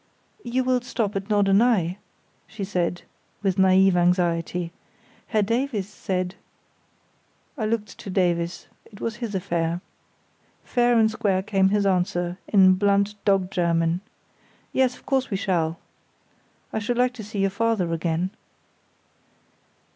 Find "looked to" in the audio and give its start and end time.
7.67-8.09